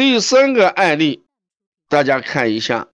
[0.00, 1.26] 第三个案例，
[1.90, 2.88] 大家看一下，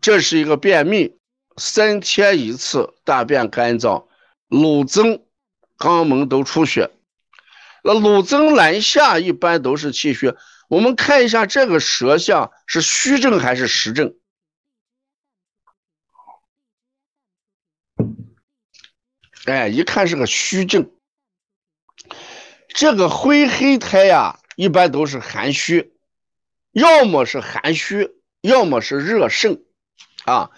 [0.00, 1.18] 这是一个便秘，
[1.56, 4.06] 三天一次，大便干燥，
[4.46, 5.24] 乳增，
[5.76, 6.92] 肛门都出血。
[7.82, 10.36] 那乳增难下一般都是气血。
[10.68, 14.14] 我们看一下这个舌象是虚症还是实症？
[19.46, 20.92] 哎，一看是个虚症。
[22.68, 25.92] 这个灰黑苔呀，一般都是寒虚，
[26.72, 29.62] 要么是寒虚，要么是热盛，
[30.24, 30.50] 啊，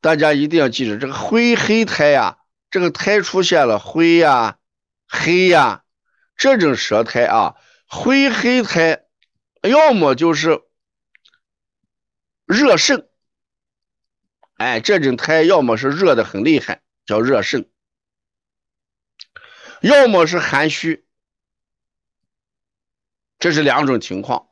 [0.00, 2.38] 大家一定要记住，这个灰黑苔呀，
[2.70, 4.58] 这个苔出现了灰呀、
[5.08, 5.84] 黑呀，
[6.36, 7.56] 这种舌苔啊，
[7.86, 9.06] 灰黑苔，
[9.62, 10.62] 要么就是
[12.44, 13.08] 热盛，
[14.56, 17.66] 哎，这种苔要么是热的很厉害，叫热盛，
[19.80, 21.04] 要么是寒虚。
[23.38, 24.48] 这是两种情况，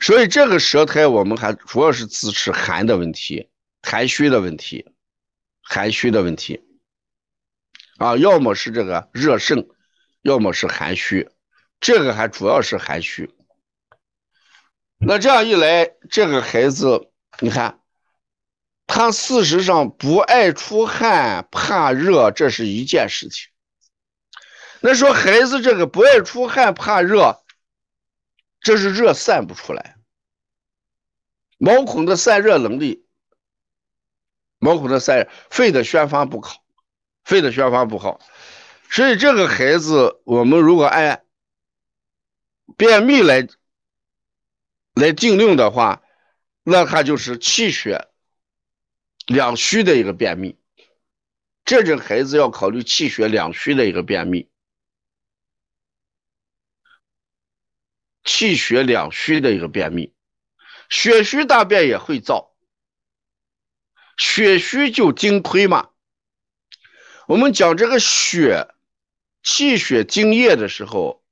[0.00, 3.48] 所以这个舌苔我们还主要是支持寒的问题、
[3.82, 4.92] 寒虚的问题、
[5.62, 6.62] 寒虚的问题
[7.98, 9.68] 啊，要么是这个热盛，
[10.22, 11.28] 要么是寒虚，
[11.80, 13.34] 这个还主要是寒虚。
[15.00, 17.80] 那这样一来，这个孩子，你看，
[18.86, 23.48] 他事实上不爱出汗、怕热，这是一件事情。
[24.80, 27.42] 那说孩子这个不爱出汗、怕热，
[28.68, 29.96] 这是热散不出来，
[31.56, 33.06] 毛孔的散热能力，
[34.58, 36.62] 毛孔的散热，肺的宣发不好，
[37.24, 38.20] 肺的宣发不好，
[38.90, 41.24] 所以这个孩子，我们如果按
[42.76, 43.48] 便秘来
[44.92, 46.02] 来定论的话，
[46.62, 48.08] 那他就是气血
[49.26, 50.58] 两虚的一个便秘，
[51.64, 54.50] 这种孩子要考虑气血两虚的一个便秘。
[58.28, 60.12] 气血两虚的一个便秘，
[60.90, 62.50] 血虚大便也会燥，
[64.18, 65.88] 血虚就精亏嘛。
[67.26, 68.68] 我们讲这个血，
[69.42, 71.24] 气血精液的时候，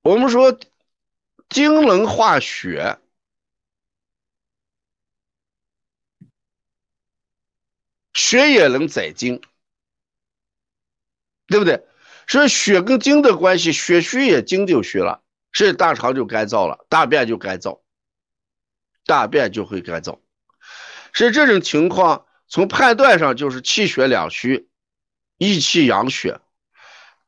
[0.00, 0.58] 我们说
[1.50, 2.98] 精能化血，
[8.14, 9.42] 血也能载精，
[11.46, 11.86] 对不对？
[12.26, 15.22] 所以血跟精的关系，血虚也精就虚了。
[15.52, 17.80] 所以大肠就干燥了，大便就干燥，
[19.04, 20.18] 大便就会干燥。
[21.12, 24.70] 所以这种情况从判断上就是气血两虚，
[25.36, 26.40] 益气养血。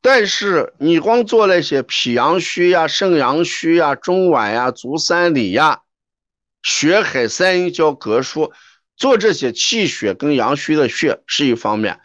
[0.01, 5.81] 但是你光做那些脾阳虚呀、肾阳虚呀、中脘呀、足三里呀、
[6.63, 8.51] 血海三阴交膈腧，
[8.97, 12.01] 做这些气血跟阳虚的血是一方面。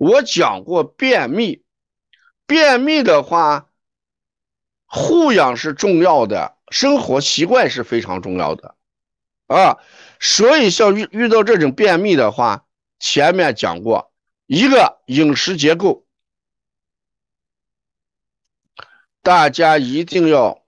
[0.00, 1.62] 我讲过便秘，
[2.46, 3.68] 便秘的话。
[4.92, 8.74] 护养是重要的，生活习惯是非常重要的，
[9.46, 9.78] 啊，
[10.18, 12.66] 所以像遇遇到这种便秘的话，
[12.98, 14.12] 前面讲过
[14.46, 16.04] 一个饮食结构，
[19.22, 20.64] 大家一定要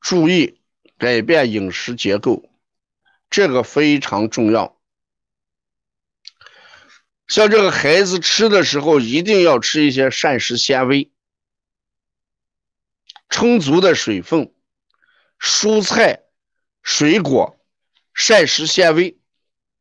[0.00, 0.60] 注意
[0.98, 2.50] 改变饮食结构，
[3.30, 4.76] 这个非常重要。
[7.28, 11.12] 像这个孩子吃的时候，一定要吃一些膳食纤维。
[13.30, 14.52] 充足的水分、
[15.38, 16.24] 蔬菜、
[16.82, 17.58] 水果、
[18.12, 19.18] 膳食纤维，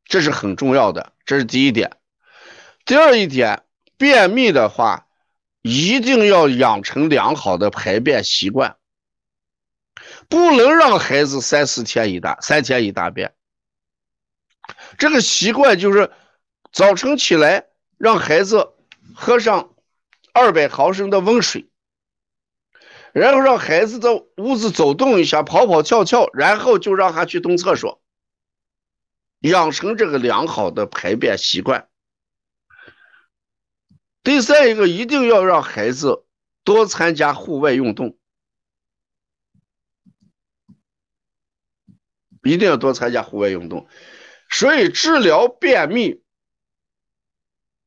[0.06, 1.14] 这是很重要的。
[1.26, 1.98] 这是第一点。
[2.86, 3.64] 第二一点，
[3.98, 5.08] 便秘的话，
[5.62, 8.78] 一定要养成良好的排便习惯，
[10.30, 13.34] 不能让孩子三四天一大、三天一大便。
[14.98, 16.12] 这个习惯就是
[16.72, 17.66] 早晨起来
[17.98, 18.70] 让孩子
[19.16, 19.76] 喝上
[20.34, 21.68] 二百毫升的温水。
[23.14, 28.02] 然后让孩子的屋子走动一下，跑跑跳跳，然后就让他去蹲厕所，
[29.40, 31.90] 养成这个良好的排便习惯。
[34.22, 36.26] 第三一个，一定要让孩子
[36.64, 38.18] 多参加户外运动，
[42.44, 43.88] 一定要多参加户外运动。
[44.50, 46.22] 所以治疗便秘，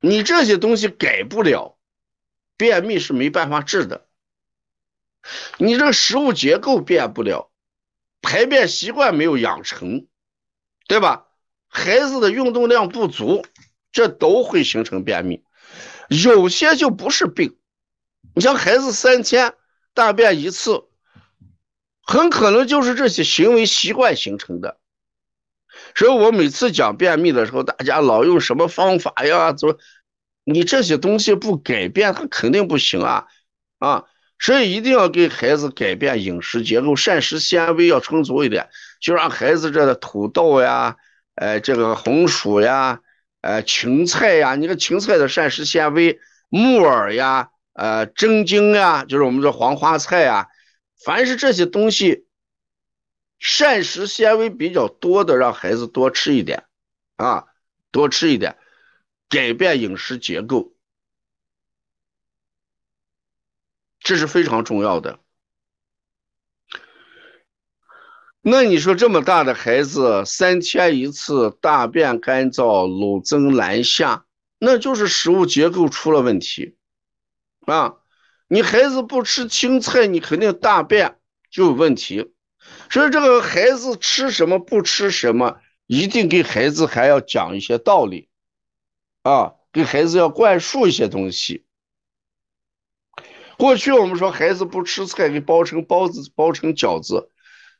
[0.00, 1.78] 你这些东西改不了，
[2.56, 4.08] 便秘是没办法治的。
[5.58, 7.50] 你这个食物结构变不了，
[8.20, 10.06] 排便习惯没有养成，
[10.88, 11.26] 对吧？
[11.68, 13.46] 孩子的运动量不足，
[13.92, 15.42] 这都会形成便秘。
[16.08, 17.56] 有些就不是病，
[18.34, 19.54] 你像孩子三天
[19.94, 20.84] 大便一次，
[22.02, 24.78] 很可能就是这些行为习惯形成的。
[25.94, 29.52] 所以我每次讲便秘的时候，大家老用什么方法呀？
[29.52, 29.78] 怎么？
[30.44, 33.26] 你这些东西不改变，它肯定不行啊！
[33.78, 34.04] 啊！
[34.42, 38.68] 所以一定要给孩子改变饮食结构，膳食纤维要充足一点，
[39.00, 40.96] 就让孩子这个土豆呀，
[41.36, 43.00] 呃，这个红薯呀，
[43.40, 46.18] 呃，芹菜呀，你看芹菜的膳食纤维，
[46.48, 50.48] 木耳呀，呃，真茎呀，就是我们说黄花菜呀，
[51.04, 52.26] 凡是这些东西，
[53.38, 56.64] 膳食纤维比较多的，让孩子多吃一点，
[57.14, 57.44] 啊，
[57.92, 58.56] 多吃一点，
[59.28, 60.71] 改变饮食结构。
[64.02, 65.18] 这是非常重要的。
[68.40, 74.26] 那你说这么大的孩子，三天一次大便干燥、乳增难下，
[74.58, 76.76] 那就是食物结构出了问题
[77.66, 77.94] 啊！
[78.48, 81.18] 你孩子不吃青菜，你肯定大便
[81.50, 82.34] 就有问题。
[82.90, 88.28] 所以这个孩子吃什么不吃什么，一定给孩子还要讲一些道理
[89.22, 91.64] 啊，给孩子要灌输一些东西。
[93.58, 97.30] 过去我们说孩子不吃菜，给包成包子、包成饺子，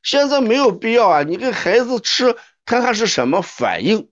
[0.03, 1.23] 现在没有必要啊！
[1.23, 4.11] 你给孩子吃，看看是什么反应，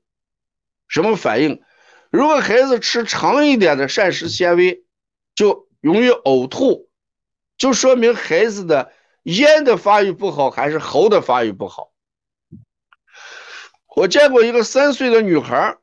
[0.88, 1.62] 什么反应？
[2.10, 4.84] 如果孩子吃长一点的膳食纤维，
[5.34, 6.88] 就容易呕吐，
[7.56, 8.92] 就说明孩子的
[9.22, 11.92] 咽的发育不好，还是喉的发育不好。
[13.94, 15.76] 我见过一个三岁的女孩。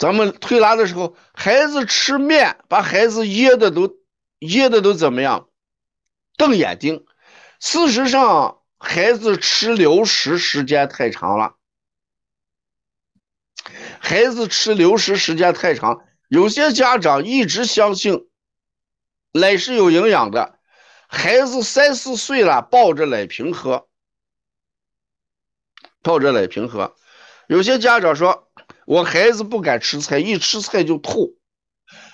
[0.00, 3.98] 咱们推拿的时候，孩子吃面，把孩子噎的都
[4.38, 5.50] 噎的都怎么样？
[6.38, 7.04] 瞪眼睛。
[7.60, 11.56] 事实上，孩子吃流食时间太长了。
[14.00, 18.30] 孩子吃流食时间太长，有些家长一直相信
[19.32, 20.58] 奶是有营养的，
[21.08, 23.86] 孩子三四岁了抱着奶瓶喝，
[26.00, 26.96] 抱着奶瓶喝。
[27.48, 28.46] 有些家长说。
[28.86, 31.38] 我孩子不敢吃菜，一吃菜就吐。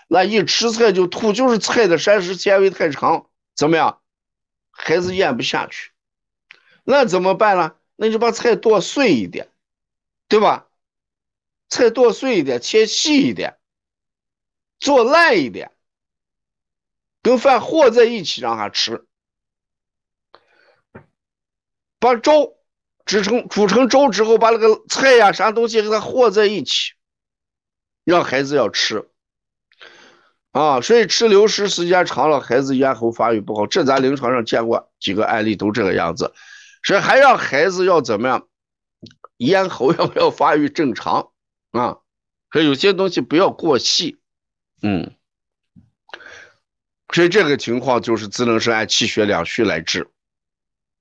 [0.08, 4.00] 那一吃菜就吐，就是菜的膳食纤维太长，怎么样？
[4.70, 5.92] 孩子咽不下去。
[6.84, 7.76] 那怎么办呢？
[7.96, 9.50] 那就把菜剁碎一点，
[10.28, 10.68] 对吧？
[11.68, 13.58] 菜剁碎一点，切细一点，
[14.78, 15.72] 做烂一点，
[17.22, 19.06] 跟饭和在一起让他吃。
[21.98, 22.55] 把粥。
[23.06, 26.92] 煮成煮成粥之后，把那个菜呀啥东西给它和在一起，
[28.04, 29.08] 让孩子要吃
[30.50, 30.80] 啊。
[30.80, 36.34] 所以吃流食时间长了，孩子咽喉发育不好，这咱临床上见过几个案例都这个样子。
[36.82, 38.48] 所以还让孩子要怎么样，
[39.38, 41.30] 咽喉要不要发育正常
[41.70, 41.98] 啊。
[42.52, 44.18] 所以有些东西不要过细，
[44.82, 45.14] 嗯。
[47.14, 50.10] 所以这个情况就是只能是按气血两虚来治。